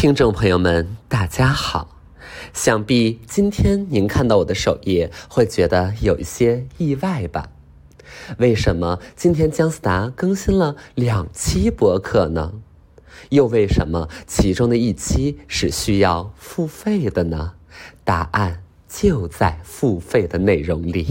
[0.00, 1.98] 听众朋友们，大家好。
[2.54, 7.50] 想必今天您看到我的首页，会觉得有一些意外吧？
[8.38, 12.54] 为什么今天姜思达更新了两期博客呢？
[13.28, 17.52] 又为什么其中的一期是需要付费的呢？
[18.02, 21.08] 答案就在付费的内容里。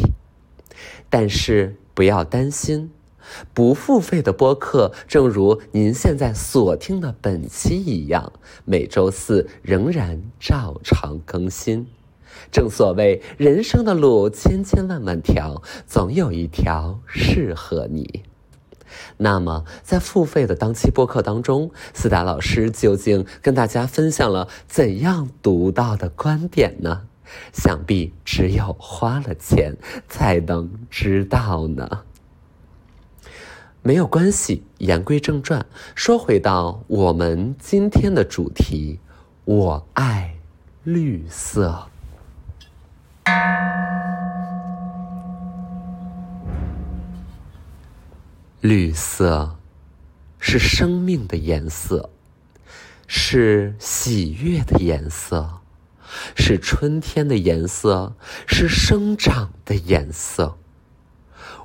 [1.11, 2.89] 但是不要担心。
[3.53, 8.31] 不付费的播客，正如您现在所听的本期一样，
[8.65, 11.87] 每周四仍然照常更新。
[12.51, 18.23] 正所谓人生的路千千万万条，总有一条适合你。
[19.17, 27.03] 那么，在付费的当期播客当中，思达老师究竟跟大家分享了怎样独到的观点呢？
[27.53, 32.01] 想必只有花了钱才能知道呢。
[33.81, 35.65] 没有关系，言归正传，
[35.95, 38.99] 说回到我们今天的主题，
[39.45, 40.35] 我爱
[40.83, 41.87] 绿色。
[48.59, 49.55] 绿色
[50.39, 52.09] 是生命的颜色，
[53.07, 55.61] 是喜悦的颜色，
[56.35, 58.13] 是春天的颜色，
[58.45, 60.58] 是生长的颜色。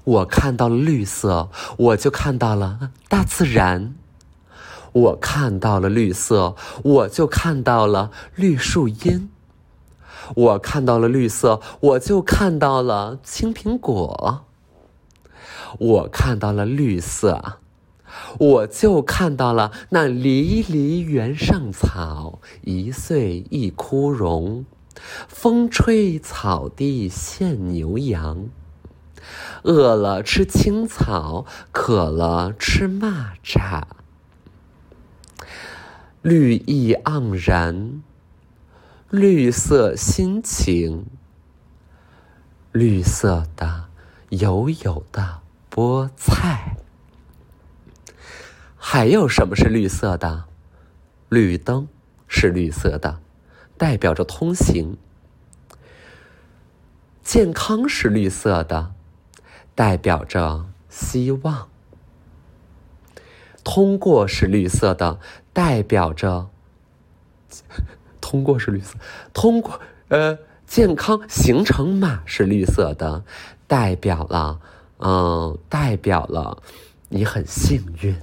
[0.05, 3.95] 我看到了绿色，我就看到了大自然；
[4.93, 9.29] 我看到了绿色，我就看到了绿树荫；
[10.37, 14.45] 我看到了绿色，我就看到了青苹果；
[15.79, 17.59] 我看到了绿色，
[18.39, 24.67] 我就看到了那离离原上草，一岁一枯荣，
[25.29, 28.49] 风吹草低见牛羊。
[29.65, 33.83] 饿了吃青草，渴了吃蚂蚱。
[36.21, 38.03] 绿意盎然，
[39.09, 41.07] 绿色心情，
[42.73, 43.87] 绿色的
[44.29, 45.41] 油油的
[45.71, 46.77] 菠菜。
[48.77, 50.45] 还有什么是绿色的？
[51.31, 51.89] 绿灯
[52.29, 53.21] 是绿色的，
[53.79, 54.99] 代表着通行。
[57.23, 58.94] 健康是绿色的。
[59.75, 61.69] 代表着希望。
[63.63, 65.19] 通过是绿色的，
[65.53, 66.49] 代表着
[68.21, 68.97] 通过是绿色。
[69.33, 73.25] 通过呃，健康行程码是绿色的，
[73.67, 74.61] 代表了
[74.99, 76.63] 嗯，代表了
[77.09, 78.15] 你很幸运。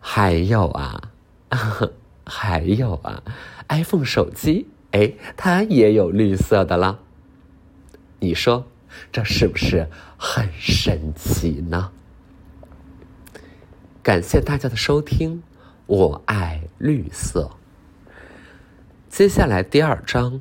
[0.00, 1.10] 还有啊，
[2.24, 3.22] 还有啊
[3.68, 6.98] ，iPhone 手机，哎，它也有绿色的了。
[8.20, 8.64] 你说？
[9.12, 11.90] 这是不是很神奇呢？
[14.02, 15.42] 感谢大家的收听，
[15.86, 17.50] 我爱绿色。
[19.08, 20.40] 接下来第二章，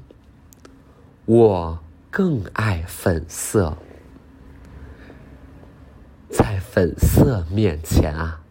[1.26, 1.80] 我
[2.12, 3.78] 更爱粉色。
[6.30, 8.42] 在粉色面前啊，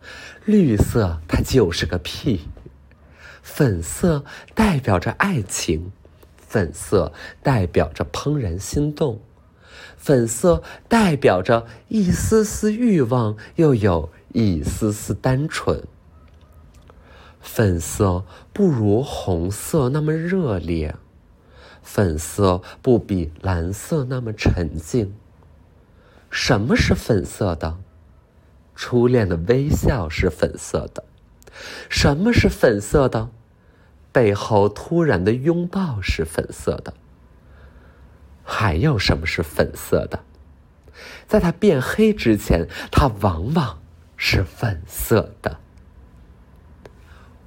[0.47, 2.49] 绿色它就是个屁。
[3.43, 5.93] 粉色代表着爱情，
[6.39, 7.13] 粉色
[7.43, 9.21] 代表着怦然心动。
[10.05, 15.83] 粉色代表着一丝丝欲望，又有一丝丝单纯。
[17.41, 18.23] 粉色
[18.53, 20.95] 不如红色那么热烈，
[21.83, 25.15] 粉色不比蓝色那么沉静。
[26.29, 27.79] 什么是粉色的？
[28.75, 31.03] 初恋的微笑是粉色的。
[31.89, 33.31] 什么是粉色的？
[34.13, 36.93] 背后突然的拥抱是粉色的。
[38.45, 40.23] 还有什么是粉色的？
[41.27, 43.83] 在它变黑之前，它往往
[44.17, 45.59] 是粉色的。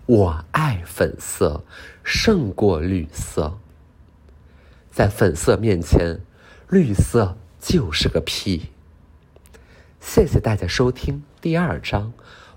[0.08, 1.64] 我爱粉色，
[2.04, 3.60] 胜过绿色。
[4.92, 6.20] 在粉色面前，
[6.70, 8.72] 绿色就是个屁。
[10.00, 12.14] 谢谢大家收听第二章，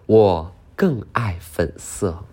[0.06, 2.24] 我更爱粉色。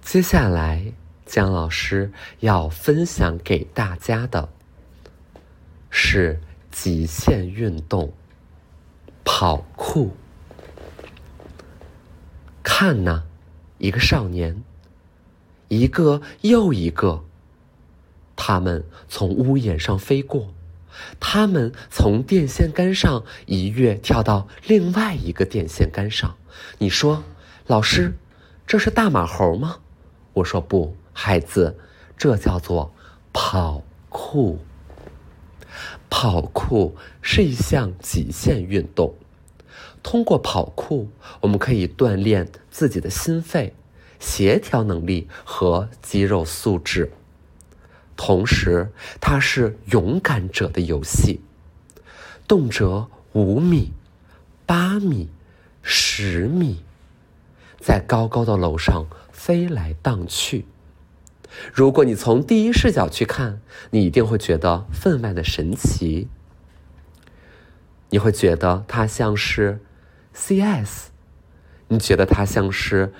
[0.00, 0.94] 接下来。
[1.34, 4.50] 姜老师要分享给大家的
[5.90, 6.40] 是
[6.70, 8.12] 极限运动——
[9.26, 10.14] 跑酷。
[12.62, 13.24] 看呐，
[13.78, 14.62] 一个少年，
[15.66, 17.24] 一个又一个，
[18.36, 20.54] 他们从屋檐上飞过，
[21.18, 26.36] 他们从电线杆上一跃跳到另外一个电线杆上。
[26.78, 27.24] 你说，
[27.66, 28.16] 老师，
[28.68, 29.80] 这是大马猴吗？
[30.34, 30.96] 我说不。
[31.14, 31.78] 孩子，
[32.18, 32.92] 这叫做
[33.32, 34.58] 跑酷。
[36.10, 39.14] 跑酷是一项极限运动，
[40.02, 41.08] 通过跑酷，
[41.40, 43.74] 我们可以锻炼自己的心肺、
[44.20, 47.10] 协调能力和肌肉素质。
[48.16, 51.40] 同时，它是勇敢者的游戏，
[52.46, 53.92] 动辄五米、
[54.64, 55.28] 八米、
[55.82, 56.84] 十米，
[57.80, 60.64] 在高高的楼上飞来荡去。
[61.72, 63.60] 如果你从第一视角去看，
[63.90, 66.28] 你一定会觉得分外的神奇。
[68.10, 69.80] 你会觉得它像是
[70.34, 71.08] CS，
[71.88, 73.12] 你觉得它像是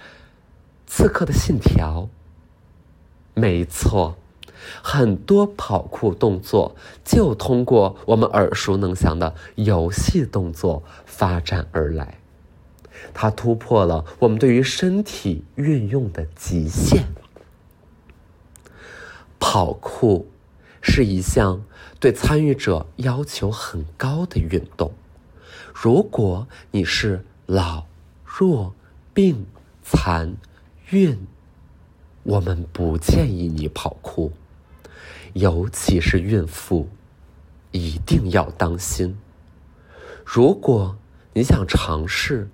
[0.86, 2.08] 刺客的信条。
[3.34, 4.16] 没错。
[4.82, 12.19] 很多跑酷动作就通过我们耳熟能详的游戏动作发展而来，
[13.12, 17.04] 它突破了我们对于身体运用的极限。
[19.46, 20.26] 跑酷
[20.81, 21.62] 是一项
[22.00, 24.94] 对参与者要求很高的运动，
[25.75, 27.85] 如果你是老、
[28.25, 28.75] 弱、
[29.12, 29.44] 病、
[29.82, 30.35] 残、
[30.88, 31.26] 孕，
[32.23, 34.32] 我们不建议你跑酷。
[35.35, 36.88] 尤其是孕妇，
[37.70, 39.19] 一定要当心。
[40.25, 40.96] 如果
[41.35, 42.49] 你想尝试，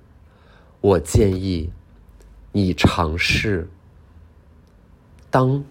[0.81, 1.71] 我建议
[2.51, 3.71] 你尝试
[5.31, 5.63] 当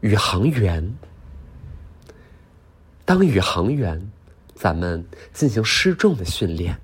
[0.00, 0.94] 宇航员。
[3.04, 4.10] 当宇航员，
[4.54, 6.74] 咱们进行失重的训练；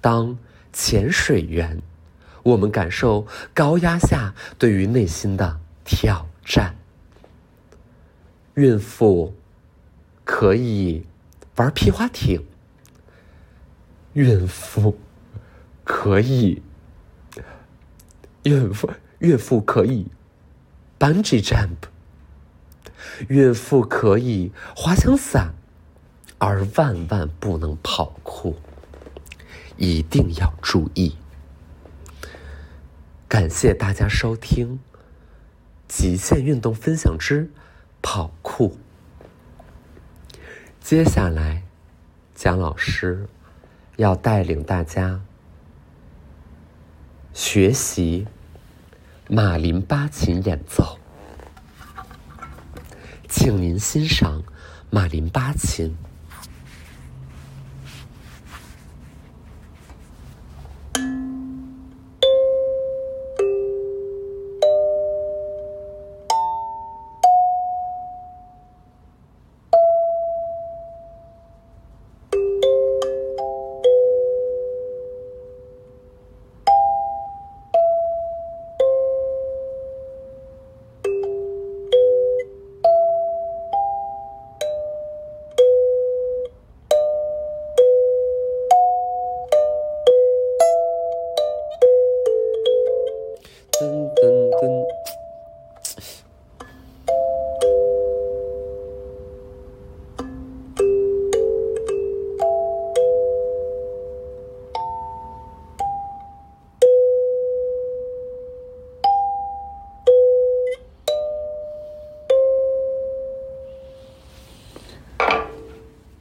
[0.00, 0.38] 当
[0.72, 1.80] 潜水员，
[2.42, 6.74] 我们感受高压下对于内心的挑战。
[8.54, 9.34] 孕妇
[10.24, 11.04] 可以
[11.56, 12.42] 玩皮划艇，
[14.14, 14.98] 孕妇
[15.84, 16.62] 可以，
[18.44, 20.06] 孕妇孕妇可以
[20.98, 21.88] bungee jump，
[23.28, 25.54] 孕妇可以滑翔伞，
[26.38, 28.56] 而万万不能跑酷，
[29.76, 31.16] 一定要注意。
[33.28, 34.78] 感谢大家收听
[35.88, 37.50] 极限运动分享之。
[38.02, 38.78] 跑酷。
[40.80, 41.64] 接下来，
[42.36, 43.26] 蒋老师
[43.96, 45.22] 要带领大家
[47.32, 48.28] 学习
[49.28, 50.98] 马林巴琴演奏，
[53.28, 54.40] 请您欣赏
[54.88, 55.96] 马林巴琴。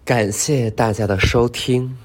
[0.05, 1.97] 感谢大家的收听。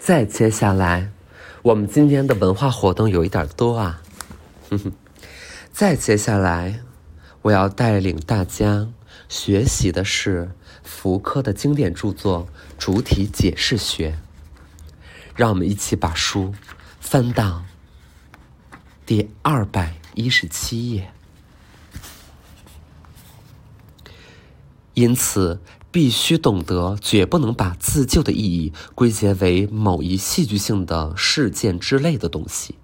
[0.00, 1.12] 再接下来，
[1.62, 4.02] 我们今天的文化活动有一点多啊。
[4.68, 4.92] 哼 哼
[5.72, 6.80] 再接下来，
[7.42, 8.88] 我要带领大家
[9.28, 10.50] 学习的是
[10.82, 12.48] 福柯的经典著作
[12.84, 14.10] 《主体解释学》。
[15.36, 16.52] 让我们一起把书
[16.98, 17.62] 翻到
[19.06, 21.12] 第二百一十七页。
[24.94, 25.60] 因此，
[25.90, 32.76] 必须懂得，绝不能把自救的意义归结为某一戏剧性的事件之类的东西，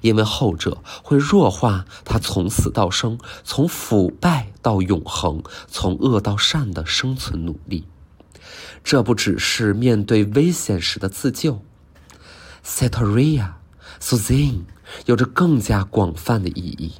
[0.00, 7.84] 因为后者会弱化他从死到生、从腐败到永恒、从恶到善的生存努力。
[8.82, 11.60] 这不只是面对危险时的自救
[12.62, 13.56] s e t a r i a
[14.00, 14.62] Suzanne
[15.06, 16.92] 有着更加广泛的意义。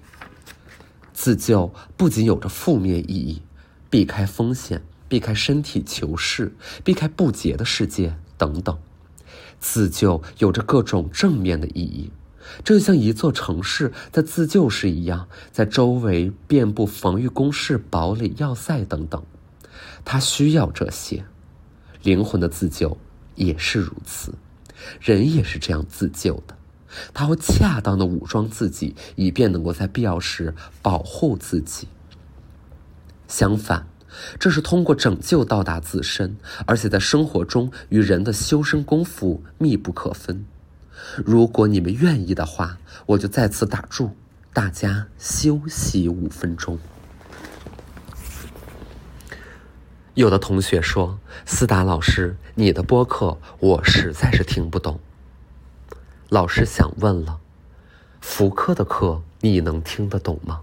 [1.12, 3.42] 自救不仅有着负面意义。
[3.90, 6.54] 避开风险，避开身体求事，
[6.84, 8.78] 避开不洁的世界等等，
[9.58, 12.10] 自救有着各种正面的意义，
[12.64, 19.22] 正像一座城市在自救时一样，在周围遍布防御工事、堡垒、要塞等等，
[20.04, 21.24] 它需要这些。
[22.02, 22.96] 灵魂的自救
[23.34, 24.32] 也是如此，
[25.00, 26.56] 人也是这样自救的，
[27.12, 31.88] 他会恰当的武装自己，以便能够在必要时保护自己。
[33.30, 33.86] 相反，
[34.40, 40.44] 这是通过拯救到达自身，而且在生活中与人的修身功夫密不可分。
[41.24, 44.10] 如果你们愿意的话，我就再次打住，
[44.52, 46.76] 大家休息五分钟。
[50.14, 54.98] 有的同学说：“思达老师，你的播客我实在是听不懂。”
[56.28, 57.38] 老师想问了，
[58.20, 60.62] 福柯的课你能听得懂吗？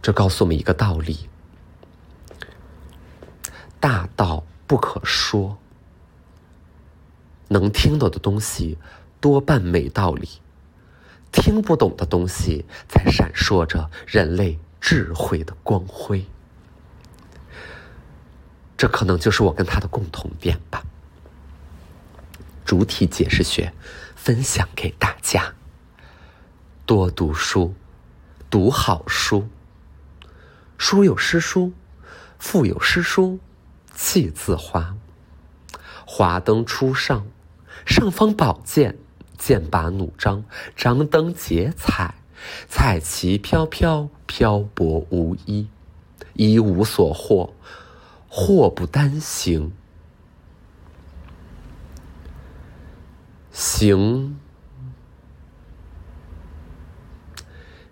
[0.00, 1.28] 这告诉我们一个道理：
[3.78, 5.58] 大道不可说。
[7.48, 8.76] 能听懂的东西
[9.20, 10.28] 多半没道理，
[11.32, 16.26] 听不懂的东西才闪烁着人类智慧的光辉。
[18.76, 20.84] 这可能就是我跟他的共同点吧。
[22.64, 23.72] 主体解释学
[24.14, 25.54] 分享给大家：
[26.84, 27.74] 多读书，
[28.50, 29.48] 读好书。
[30.78, 31.72] 书有诗书，
[32.38, 33.40] 腹有诗书
[33.94, 34.96] 气自华。
[36.06, 37.26] 华灯初上，
[37.84, 38.96] 上方宝剑，
[39.36, 40.44] 剑拔弩张，
[40.76, 42.14] 张灯结彩，
[42.68, 45.68] 彩旗飘飘，漂泊无依，
[46.34, 47.52] 一无所获，
[48.28, 49.72] 祸不单行，
[53.52, 54.38] 行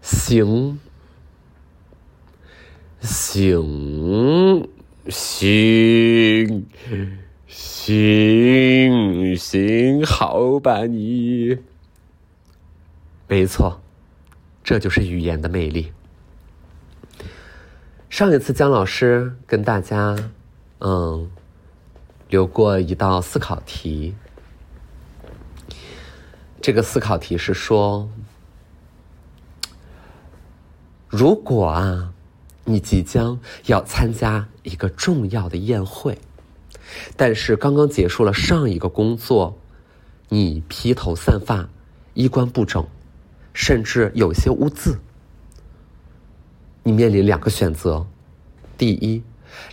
[0.01, 0.79] 行。
[3.07, 4.69] 行
[5.09, 6.67] 行
[7.47, 11.57] 行行，好吧你。
[13.29, 13.81] 没错，
[14.65, 15.93] 这就是语言的魅力。
[18.11, 20.17] 上一次姜老师跟大家，
[20.81, 21.31] 嗯，
[22.29, 24.17] 留过一道思考题。
[26.61, 28.11] 这个思考题是说，
[31.09, 32.13] 如果啊。
[32.69, 36.19] 你即将要参加一个重要的宴会，
[37.17, 39.57] 但是刚刚结束了上一个工作，
[40.29, 41.69] 你披头散发，
[42.15, 42.85] 衣冠不整，
[43.55, 44.99] 甚至有些污渍。
[46.83, 48.05] 你面临两个选择：
[48.77, 49.23] 第一，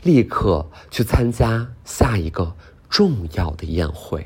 [0.04, 2.56] 立刻去参加下一个
[2.90, 4.22] 重要的宴会；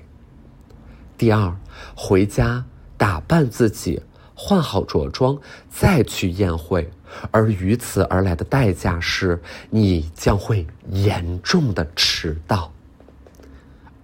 [1.17, 1.57] 第二，
[1.95, 2.65] 回家
[2.97, 4.01] 打扮自己。
[4.39, 6.91] 换好着装再去宴会，
[7.31, 9.41] 而于此而来的代价是
[9.71, 12.71] 你将会严重的迟到。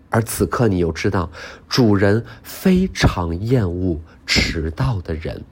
[0.10, 1.30] 而此刻你又知道，
[1.70, 5.44] 主人非常厌恶迟到的人，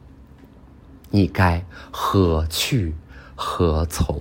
[1.12, 2.96] 你该何去
[3.36, 4.20] 何从？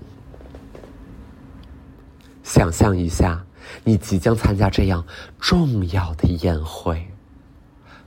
[2.43, 3.47] 想象一下，
[3.85, 5.07] 你即将参加这样
[5.38, 7.09] 重要的宴会，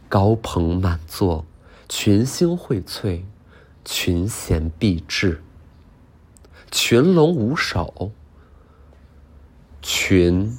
[0.08, 1.46] 高朋满座。
[1.96, 3.22] 群星荟萃，
[3.86, 5.44] 群贤毕至，
[6.72, 8.12] 群龙无首，
[9.80, 10.58] 群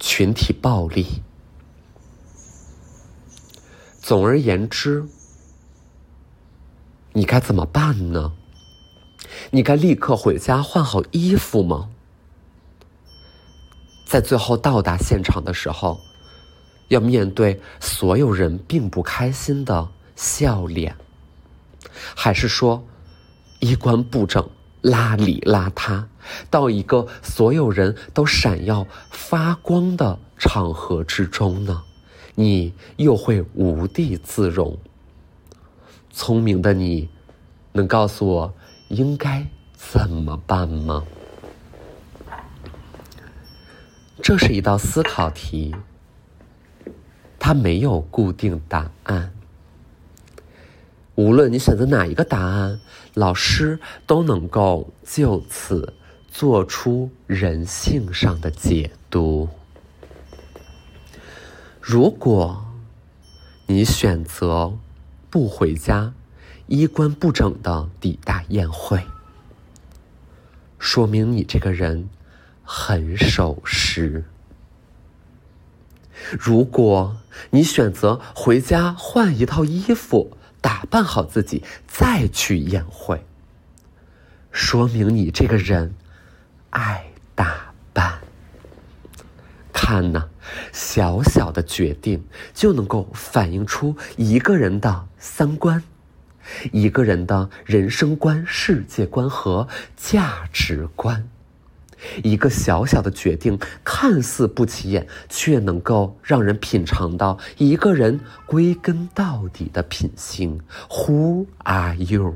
[0.00, 1.20] 群体暴力。
[4.00, 5.06] 总而言之，
[7.12, 8.32] 你该怎么办呢？
[9.50, 11.90] 你该立刻回家换好衣服吗？
[14.06, 16.00] 在最后到达现场的时候。
[16.88, 20.94] 要面对所有人并不开心的笑脸，
[22.14, 22.84] 还是说
[23.60, 24.48] 衣冠不整、
[24.82, 26.04] 邋里邋遢，
[26.50, 31.82] 到一个所有人都闪耀发光的场合之中呢？
[32.34, 34.76] 你又会无地自容？
[36.10, 37.08] 聪明的你，
[37.72, 38.54] 能告诉我
[38.88, 41.02] 应该怎么办吗？
[44.22, 45.74] 这是一道思考题。
[47.46, 49.30] 它没有固定答案。
[51.14, 52.80] 无论你选择哪一个答案，
[53.12, 55.92] 老师都能够就此
[56.30, 59.50] 做出人性上的解读。
[61.82, 62.64] 如果
[63.66, 64.78] 你选择
[65.28, 66.14] 不回家，
[66.66, 69.04] 衣冠不整的抵达宴会，
[70.78, 72.08] 说明你这个人
[72.62, 74.24] 很守时。
[76.30, 77.16] 如果
[77.50, 83.24] 你选择回家换一套衣服，打扮好自己再去宴会，
[84.50, 85.94] 说明你这个人
[86.70, 88.20] 爱打扮。
[89.72, 90.28] 看呐，
[90.72, 95.82] 小小的决定就能够反映出一个人的三观，
[96.72, 101.28] 一个人的人生观、世界观和价值观。
[102.22, 110.60] 一个小小的决定，看似不起眼，却能够让人品尝到一个人归根到底的品性。
[110.90, 112.34] Who are you？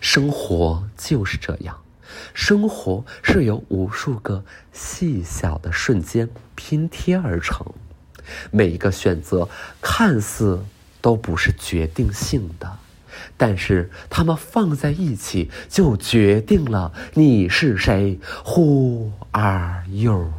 [0.00, 1.78] 生活就是这样，
[2.34, 7.66] 生活是由无数个细小的瞬间拼贴而成，
[8.50, 9.48] 每一个选择
[9.80, 10.62] 看似
[11.00, 12.78] 都不是决定性的，
[13.36, 18.18] 但是它们放在一起就决定了你是谁。
[18.44, 20.32] Who are you？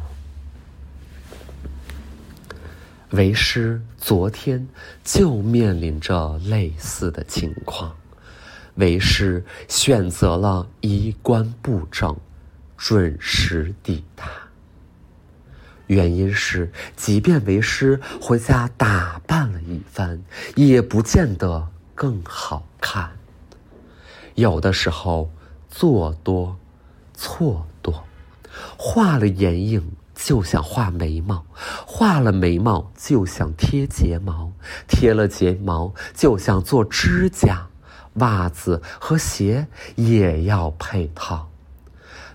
[3.10, 4.68] 为师昨天
[5.02, 7.96] 就面临着类似的情况，
[8.76, 12.16] 为师选择了衣冠不整，
[12.76, 14.26] 准时抵达。
[15.88, 20.22] 原因是，即便为师回家打扮了一番，
[20.54, 23.10] 也不见得更好看。
[24.34, 25.30] 有的时候
[25.68, 26.56] 做多，
[27.14, 28.04] 错多，
[28.76, 29.92] 画了眼影。
[30.22, 31.46] 就想画眉毛，
[31.86, 34.52] 画了眉毛就想贴睫毛，
[34.86, 37.68] 贴了睫毛就想做指甲，
[38.16, 41.48] 袜子和鞋也要配套。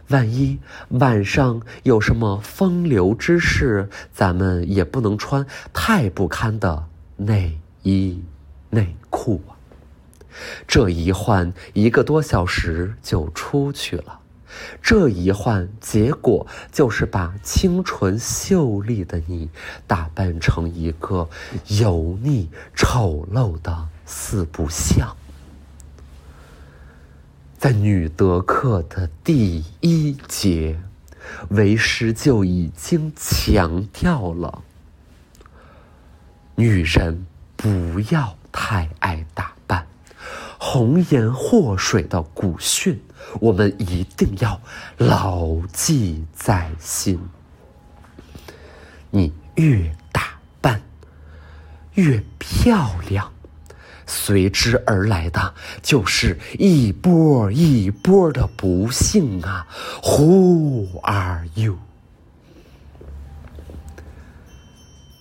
[0.08, 0.58] 万一
[0.90, 6.88] 晚上有什么风流之事，咱们也不能穿太不堪的
[7.18, 8.20] 内衣
[8.72, 9.54] 内裤啊！
[10.68, 14.20] 这一换一个多小时就出去了。
[14.82, 19.50] 这一换，结果就是把清纯秀丽的你
[19.86, 21.30] 打扮成一个
[21.68, 25.14] 油腻丑陋的四不像。
[27.58, 30.80] 在女德课的第一节，
[31.50, 34.62] 为师就已经强调了：
[36.56, 37.26] 女人
[37.58, 39.55] 不要太爱打，
[40.60, 43.02] 红颜祸水的古训。
[43.40, 44.62] 我们一定要
[44.98, 47.20] 牢记在心。
[49.10, 50.82] 你越打扮
[51.94, 53.32] 越漂亮，
[54.06, 59.66] 随之而来的就是一波一波的不幸啊
[60.04, 61.78] ！Who are you？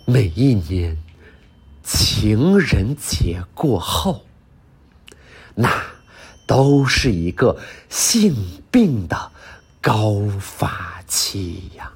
[0.04, 0.98] 每一年
[1.82, 4.26] 情人节过后，
[5.54, 5.94] 那。
[6.46, 8.36] 都是一个性
[8.70, 9.32] 病的
[9.80, 11.90] 高发期呀。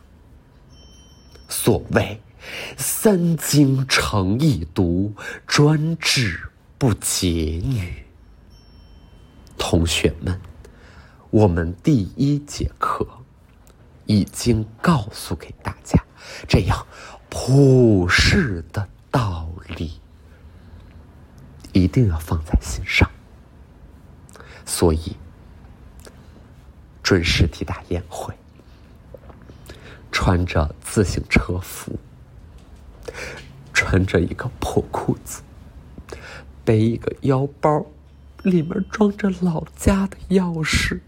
[1.50, 2.18] 所谓
[2.78, 5.12] “三精成一毒，
[5.46, 8.06] 专治不解女”。
[9.58, 10.40] 同学们，
[11.28, 13.06] 我们第一节课
[14.06, 16.02] 已经告诉给大家
[16.48, 16.86] 这样
[17.28, 20.00] 普世的道理，
[21.74, 23.06] 一定要放在心上。
[24.68, 25.16] 所以，
[27.02, 28.34] 准时抵达宴会，
[30.12, 31.98] 穿着自行车服，
[33.72, 35.40] 穿着一个破裤子，
[36.66, 37.86] 背一个腰包，
[38.42, 41.00] 里面装着老家的钥匙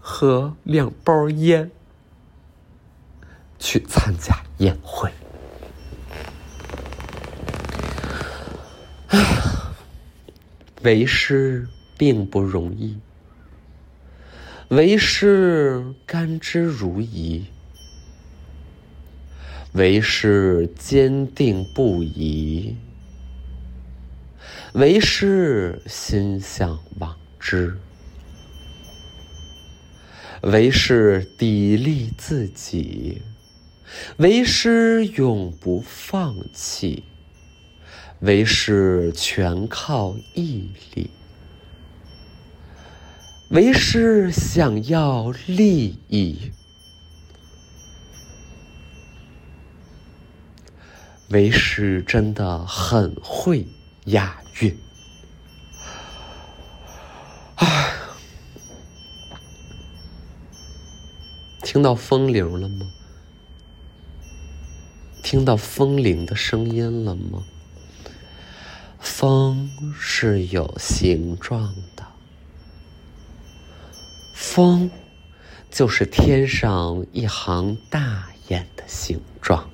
[0.00, 1.70] 和两包烟，
[3.58, 5.12] 去参加宴会。
[9.08, 9.18] 哎，
[10.82, 11.68] 为师。
[12.00, 12.96] 并不容易，
[14.68, 17.42] 为师甘之如饴，
[19.74, 22.74] 为师坚定不移，
[24.72, 27.76] 为师心向往之，
[30.40, 33.20] 为师砥砺自己，
[34.16, 37.04] 为师永不放弃，
[38.20, 41.10] 为师全靠毅力。
[43.50, 46.52] 为师想要利益，
[51.30, 53.66] 为师真的很会
[54.04, 54.78] 押韵。
[57.56, 57.90] 啊，
[61.62, 62.88] 听到风铃了吗？
[65.24, 67.42] 听到风铃的声音了吗？
[69.00, 71.99] 风是有形状的。
[74.60, 74.90] 风，
[75.70, 79.70] 就是天上一行大雁的形状。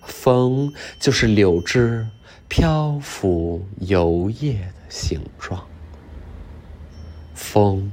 [0.00, 2.06] 风，就是柳枝
[2.48, 5.62] 漂浮游曳的形状。
[7.34, 7.92] 风，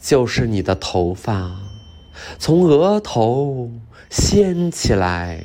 [0.00, 1.56] 就是你的头发
[2.40, 3.70] 从额头
[4.10, 5.44] 掀起来，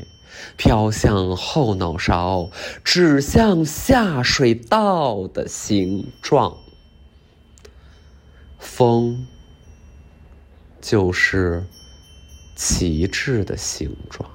[0.58, 2.50] 飘向后脑勺，
[2.84, 6.58] 指向下水道的形状。
[8.66, 9.26] 风，
[10.82, 11.64] 就是
[12.58, 14.30] 旗帜的形状。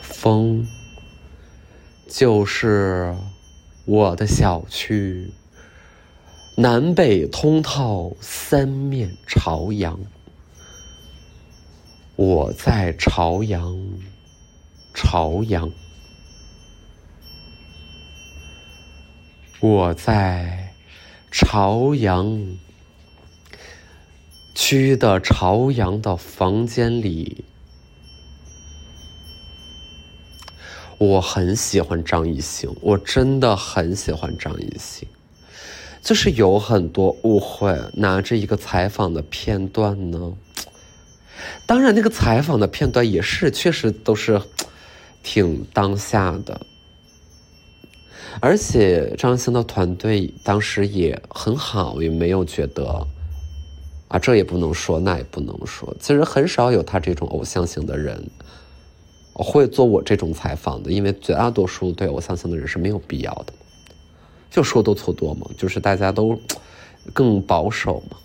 [0.00, 0.68] 风，
[2.06, 3.16] 就是
[3.86, 5.32] 我的小区，
[6.56, 9.98] 南北通透，三面朝阳。
[12.14, 13.76] 我在朝阳，
[14.94, 15.72] 朝阳。
[19.60, 20.72] 我在
[21.32, 22.56] 朝阳
[24.54, 27.44] 区的朝阳的房间里。
[30.98, 35.08] 我很喜欢张艺兴，我真的很喜欢张艺兴，
[36.02, 40.34] 就是有很多误会，拿着一个采访的片段呢。
[41.66, 44.40] 当然，那个采访的片段也是确实都是
[45.24, 46.60] 挺当下的，
[48.40, 53.06] 而且张艺兴的团队当时也很好，也没有觉得
[54.08, 55.94] 啊，这也不能说，那也不能说。
[56.00, 58.30] 其实很少有他这种偶像型的人。
[59.40, 63.52] 会做我这种采访的，因为绝大多数对偶像型的人是没有必要的，
[64.50, 66.36] 就说多错多嘛，就是大家都
[67.12, 68.16] 更保守嘛。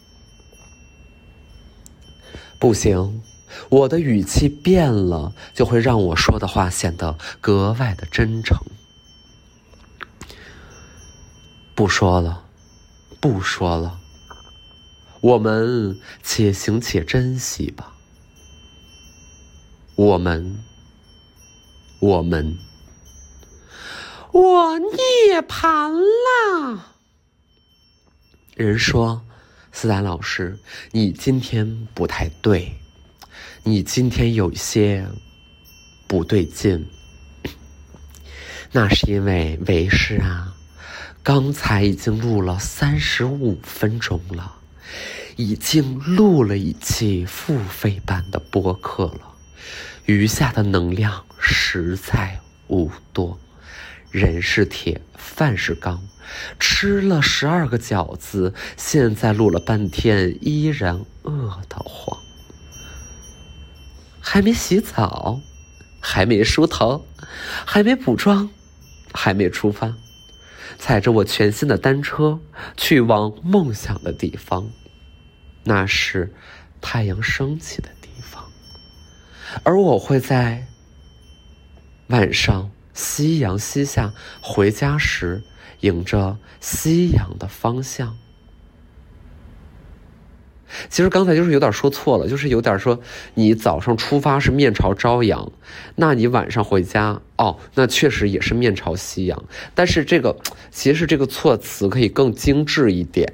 [2.58, 3.22] 不行，
[3.70, 8.58] 我的语气变了，就会让我说的话显得格外的真诚。
[11.76, 12.46] 不说了，
[13.20, 14.00] 不说了，
[15.22, 17.94] 我们且行且珍惜吧。
[19.96, 20.64] 我们。
[22.00, 22.58] 我们，
[24.34, 26.86] 我涅槃了。
[28.58, 29.26] 人说，
[29.72, 30.60] 思丹老师，
[30.92, 32.74] 你今天不太对，
[33.64, 35.08] 你今天有些
[36.06, 36.86] 不对劲。
[38.74, 40.54] 那是因为为师啊，
[41.24, 44.56] 刚才已经录了三十五分钟了，
[45.38, 49.34] 已经录了一期付费版的播客了。
[50.06, 53.40] 余下的能量实在无多，
[54.12, 56.04] 人是铁，饭是钢，
[56.60, 62.20] 吃了十二个饺子，现在录了半天依然饿得慌。
[64.20, 65.40] 还没洗澡，
[66.02, 67.08] 还没梳头，
[67.66, 68.50] 还没补妆，
[69.14, 69.96] 还没出发，
[70.78, 72.40] 踩着我全新的单车
[72.76, 74.70] 去往梦想的地方，
[75.64, 76.34] 那是
[76.82, 78.44] 太阳升起的地方。
[79.64, 80.66] 而我会在
[82.08, 85.44] 晚上夕阳西下回家时，
[85.82, 88.18] 迎着夕阳的方向。
[90.90, 93.00] 其实刚才就是有点说错了，就是有点说
[93.34, 95.52] 你早上出发是面朝朝阳，
[95.96, 99.44] 那你晚上回家哦，那确实也是面朝夕阳。
[99.76, 100.38] 但是这个
[100.72, 103.34] 其实这个措辞可以更精致一点，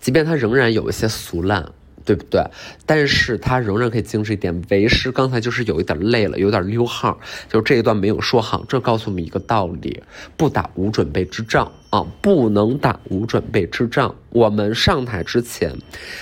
[0.00, 1.72] 即便它仍然有一些俗烂。
[2.04, 2.42] 对不对？
[2.86, 4.50] 但是他仍然可以精致一点。
[4.70, 8.64] 为师刚才就是有一点累了，有点溜号，就这一段没有说好。
[8.68, 10.02] 这告诉我们一个道理：
[10.36, 14.14] 不打无准备之仗啊，不能打无准备之仗。
[14.30, 15.76] 我们上台之前，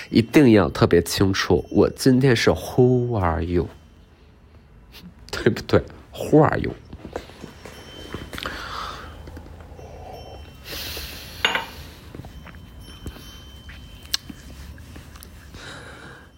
[0.09, 3.67] 一定要特别清楚，我今天是 Who are you？
[5.31, 5.81] 对不对
[6.13, 6.71] ？Who are you？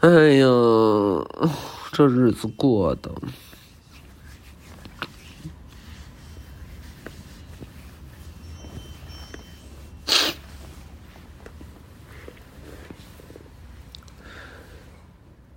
[0.01, 0.47] 哎呀，
[1.91, 3.11] 这日子过的，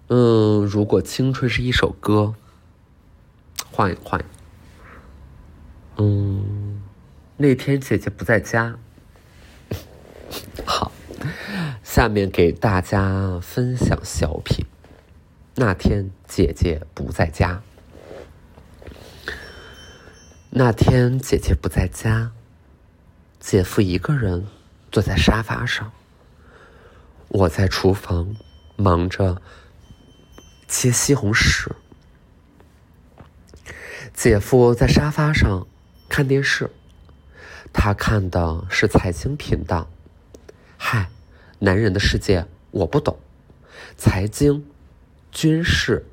[0.09, 2.35] 嗯，如果青春是一首歌，
[3.71, 4.23] 换一换，
[5.97, 6.83] 嗯，
[7.39, 8.79] 那天姐姐不在家。
[12.05, 14.67] 下面给大家分享小品。
[15.55, 17.63] 那天姐姐不在家。
[20.51, 22.33] 那天姐姐不在家，
[23.41, 24.47] 姐夫一个人
[24.93, 25.93] 坐在沙发上。
[27.29, 28.37] 我在厨房
[28.77, 29.41] 忙着
[30.69, 31.71] 切西红柿。
[34.13, 35.67] 姐夫在沙发上
[36.11, 36.71] 看电视，
[37.73, 39.89] 他看的是财经频道。
[40.77, 41.09] 嗨。
[41.65, 43.17] 男人的世界我不懂，
[43.97, 44.67] 财经、
[45.33, 46.05] 军事、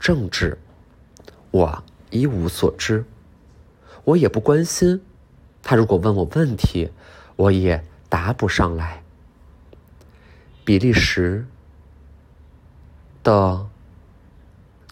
[0.00, 0.56] 政治，
[1.50, 3.04] 我一无所知，
[4.04, 5.02] 我也不关心。
[5.62, 6.90] 他如果问我问题，
[7.36, 9.02] 我也答不上来。
[10.64, 11.46] 比利时
[13.22, 13.68] 的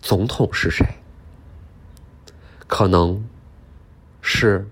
[0.02, 0.84] 总统是谁？
[2.66, 3.26] 可能
[4.20, 4.68] 是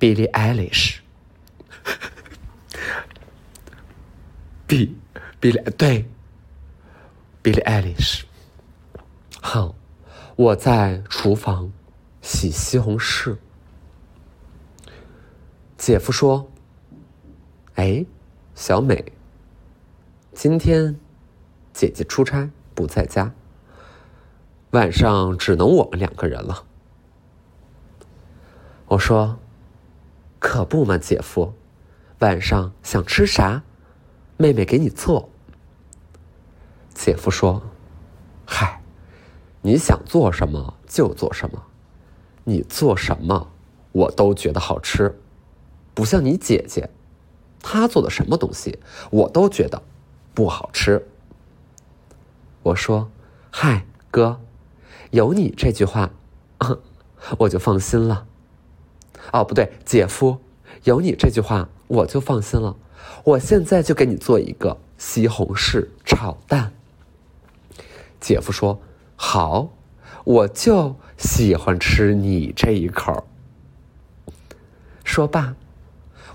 [0.00, 1.00] Billie Eilish。
[4.68, 4.94] 比
[5.40, 6.04] 比利对，
[7.40, 8.26] 比利爱丽丝。
[9.40, 9.74] 好，
[10.36, 11.72] 我在厨房
[12.20, 13.38] 洗西红柿。
[15.78, 16.50] 姐夫说
[17.76, 18.04] ：“哎，
[18.54, 19.10] 小美，
[20.34, 20.94] 今天
[21.72, 23.32] 姐姐出差不在家，
[24.72, 26.66] 晚上只能我们两个人了。”
[28.88, 29.38] 我说
[30.38, 31.54] ：“可不嘛，姐夫，
[32.18, 33.62] 晚上想吃啥，
[34.38, 35.28] 妹妹给你做。”
[36.94, 37.62] 姐夫说
[38.46, 38.80] ：“嗨，
[39.60, 41.62] 你想做什么就做什么，
[42.44, 43.52] 你做什么
[43.92, 45.20] 我都觉得好吃，
[45.92, 46.88] 不像你姐姐，
[47.62, 48.78] 她做的什么东西
[49.10, 49.82] 我都觉得
[50.34, 51.06] 不好吃。”
[52.64, 53.10] 我说
[53.50, 54.40] ：“嗨，哥，
[55.10, 56.10] 有你这句话，
[57.38, 58.26] 我就放心了。
[59.32, 60.38] 哦，不对，姐夫，
[60.84, 62.76] 有你这句话我就放心了。
[63.24, 66.72] 我现在就给你做一个西红柿炒蛋。”
[68.20, 68.80] 姐夫说
[69.16, 69.70] ：“好，
[70.24, 73.26] 我就喜欢吃你这一口。”
[75.04, 75.54] 说罢，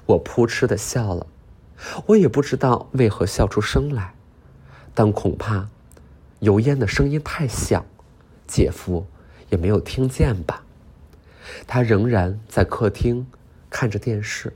[0.06, 1.28] 我扑哧的笑了。
[2.06, 4.14] 我也不知道为何笑出声来，
[4.94, 5.68] 但恐怕
[6.40, 7.86] 油烟的声音太响，
[8.48, 9.06] 姐夫
[9.50, 10.64] 也没有听见吧。
[11.68, 13.28] 他仍然在客厅
[13.70, 14.54] 看着电视，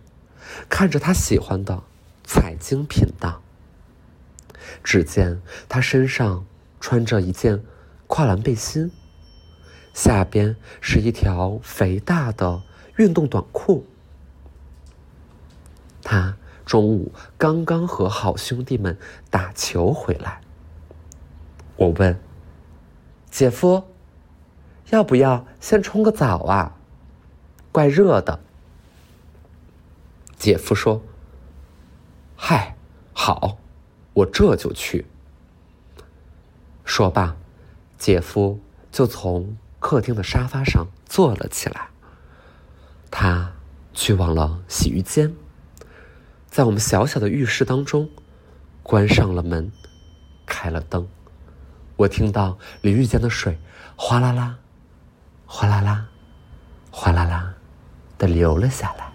[0.70, 1.84] 看着他喜欢的
[2.28, 3.42] 财经频道。
[4.84, 6.46] 只见他身上。
[6.80, 7.64] 穿着一件
[8.06, 8.92] 跨栏背心，
[9.96, 12.62] 下边是一条肥大的
[12.98, 13.88] 运动短裤。
[16.04, 16.38] 他
[16.68, 18.96] 中午刚刚和好兄弟们
[19.32, 20.40] 打球回来。
[21.78, 22.22] 我问
[23.32, 23.86] ：“姐夫，
[24.92, 26.78] 要不要先冲个澡啊？
[27.72, 28.40] 怪热的。”
[30.38, 31.02] 姐夫说
[32.40, 32.78] ：“嗨，
[33.14, 33.58] 好，
[34.14, 35.08] 我这就去。”
[36.86, 37.36] 说罢，
[37.98, 38.60] 姐夫
[38.92, 41.90] 就从客厅的沙发上坐了起来。
[43.10, 43.52] 他
[43.94, 45.36] 去往了洗浴间，
[46.46, 48.10] 在我们小小的浴室当中，
[48.84, 49.72] 关上了门，
[50.46, 51.08] 开了灯。
[51.96, 53.58] 我听到淋浴间的水
[53.96, 54.60] 哗啦啦、
[55.48, 56.08] 哗啦啦、
[56.92, 57.56] 哗啦啦
[58.20, 59.12] 的流了下来。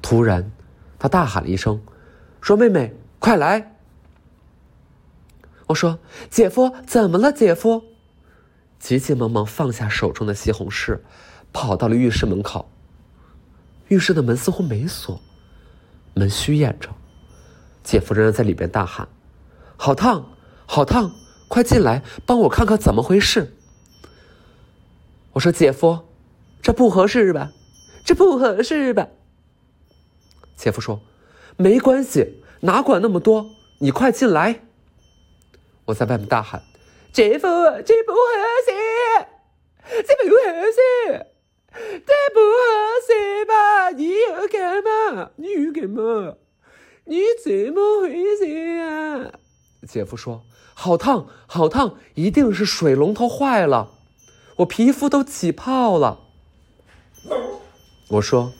[0.00, 0.52] 突然，
[0.98, 1.80] 他大喊了一声，
[2.40, 3.76] 说：“妹妹，快来！”
[5.68, 5.98] 我说
[6.30, 7.32] ：“姐夫，怎么了？
[7.32, 7.84] 姐夫？”
[8.78, 11.00] 急急忙忙放下手中的西红柿，
[11.52, 12.70] 跑到了浴室门口。
[13.88, 15.20] 浴室的门似乎没锁，
[16.14, 16.90] 门虚掩着。
[17.82, 19.08] 姐夫仍然在里边大喊
[19.76, 21.10] ：“好烫，好烫！
[21.48, 23.54] 快进来，帮我看看怎么回事。”
[25.34, 26.00] 我说：“姐夫，
[26.62, 27.52] 这不合适吧？
[28.04, 29.08] 这不合适吧？”
[30.56, 31.00] 姐夫说
[31.56, 34.62] ：“没关系，哪管那么多，你快进来。”
[35.86, 36.62] 我在外面大喊
[37.12, 37.46] ：“姐夫，
[37.84, 38.18] 这不合
[38.66, 38.72] 适，
[40.02, 40.40] 这不合
[40.72, 41.26] 适，
[41.72, 42.56] 这不合
[43.06, 43.90] 适吧？
[43.90, 45.30] 你要干嘛？
[45.36, 46.34] 你要干嘛？
[47.04, 49.32] 你怎么回事啊？”
[49.86, 50.42] 姐夫说
[50.74, 53.92] ：“好烫，好烫，一定是水龙头坏了，
[54.56, 56.22] 我皮肤都起泡了。”
[58.08, 58.52] 我说：“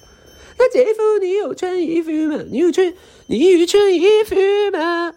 [0.59, 2.43] 那姐夫，你有穿衣服吗？
[2.51, 2.93] 你有穿，
[3.27, 4.35] 你有穿衣服
[4.73, 5.15] 吗？”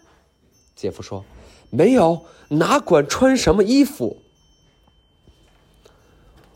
[0.76, 1.24] 姐夫说。
[1.72, 4.16] 没有，哪管穿什么衣服？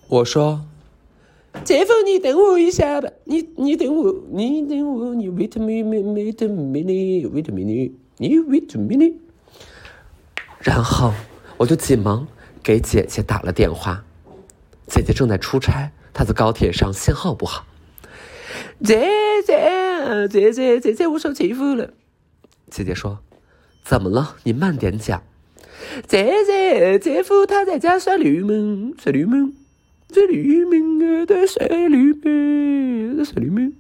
[0.09, 0.67] 我说
[1.63, 9.15] ：“姐夫，你等我一下吧，你你等我，你等我，你 wait a minute，wait a minute，wait a minute，你 wait a minute。”
[10.59, 11.13] 然后
[11.57, 12.27] 我就急忙
[12.61, 14.05] 给姐姐打了电话，
[14.89, 17.65] 姐姐正在出差，她在高铁上，信号不好。
[18.83, 19.09] 姐
[19.47, 21.93] 姐，姐姐，姐姐，我受欺负了。
[22.71, 23.21] 姐姐说。
[23.85, 24.37] 怎么了？
[24.45, 25.23] 你慢点讲。
[26.07, 29.53] 姐姐，姐夫他在家耍流氓，耍流氓，
[30.11, 31.27] 耍流氓啊！
[31.27, 33.75] 他耍流氓，他耍流氓。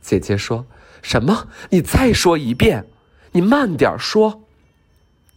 [0.00, 0.64] 姐姐说
[1.02, 1.48] 什么？
[1.68, 2.86] 你再说一遍，
[3.32, 4.44] 你慢点说。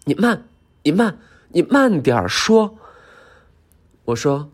[0.05, 0.47] 你慢，
[0.83, 2.77] 你慢，你慢点说。
[4.05, 4.49] 我说，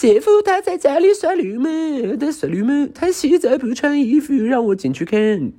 [0.00, 5.52] 姐夫他在家里耍流氓，他耍流氓，他洗澡不穿衣服，让我进去看。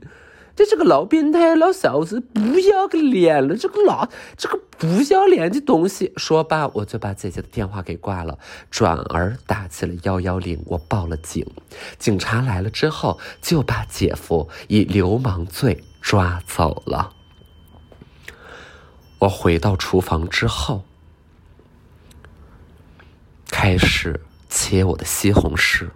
[0.56, 3.56] 这是个老变态、老小子，不要个脸了！
[3.56, 6.12] 这个老这个不要脸的东西。
[6.18, 8.40] 说罢，我就把姐姐的电话给挂了，
[8.72, 11.46] 转而打起了幺幺零，我报了警。
[12.00, 17.14] 警察来了之后，就把姐夫以流氓罪抓走了。
[19.20, 20.84] 我回到厨房之后，
[23.52, 24.20] 开始
[24.52, 25.90] 切我的西红柿。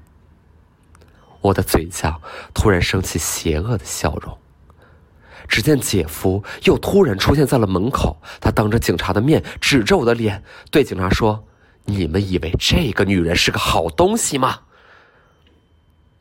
[1.41, 2.19] 我的嘴角
[2.55, 4.35] 突然升起邪恶的笑容。
[5.47, 11.45] 只见姐夫又突然出现在了门口，他当着警察的面指着我的脸，对警察说
[11.85, 14.61] ：“你们以为这个女人是个好东西吗？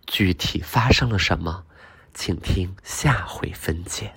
[0.07, 1.65] 具体发生了什么，
[2.13, 4.13] 请听下回分解。